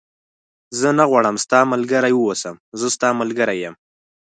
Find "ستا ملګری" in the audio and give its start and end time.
1.43-2.13, 2.95-3.57